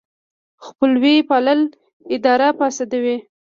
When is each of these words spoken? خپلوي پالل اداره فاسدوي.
خپلوي 0.65 1.15
پالل 1.29 1.61
اداره 2.15 2.47
فاسدوي. 2.57 3.17